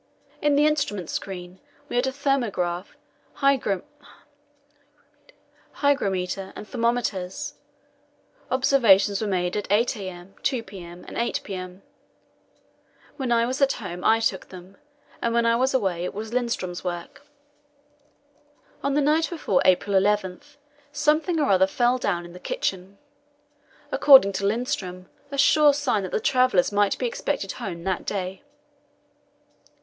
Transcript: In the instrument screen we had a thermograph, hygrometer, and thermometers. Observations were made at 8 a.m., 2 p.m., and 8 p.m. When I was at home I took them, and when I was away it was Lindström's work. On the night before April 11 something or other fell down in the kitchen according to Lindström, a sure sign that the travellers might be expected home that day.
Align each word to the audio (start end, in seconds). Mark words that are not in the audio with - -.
In 0.41 0.55
the 0.55 0.65
instrument 0.65 1.11
screen 1.11 1.59
we 1.87 1.95
had 1.95 2.07
a 2.07 2.11
thermograph, 2.11 2.95
hygrometer, 5.73 6.53
and 6.55 6.67
thermometers. 6.67 7.53
Observations 8.49 9.21
were 9.21 9.27
made 9.27 9.55
at 9.55 9.67
8 9.71 9.97
a.m., 9.97 10.33
2 10.41 10.63
p.m., 10.63 11.05
and 11.07 11.19
8 11.19 11.41
p.m. 11.43 11.83
When 13.17 13.31
I 13.31 13.45
was 13.45 13.61
at 13.61 13.73
home 13.73 14.03
I 14.03 14.19
took 14.19 14.47
them, 14.49 14.77
and 15.21 15.35
when 15.35 15.45
I 15.45 15.55
was 15.55 15.71
away 15.71 16.03
it 16.03 16.15
was 16.15 16.31
Lindström's 16.31 16.83
work. 16.83 17.21
On 18.81 18.95
the 18.95 19.01
night 19.01 19.29
before 19.29 19.61
April 19.65 19.95
11 19.95 20.41
something 20.91 21.39
or 21.39 21.51
other 21.51 21.67
fell 21.67 21.99
down 21.99 22.25
in 22.25 22.33
the 22.33 22.39
kitchen 22.39 22.97
according 23.91 24.31
to 24.31 24.45
Lindström, 24.45 25.05
a 25.29 25.37
sure 25.37 25.75
sign 25.75 26.01
that 26.01 26.11
the 26.11 26.19
travellers 26.19 26.71
might 26.71 26.97
be 26.97 27.05
expected 27.05 27.51
home 27.51 27.83
that 27.83 28.03
day. 28.03 28.41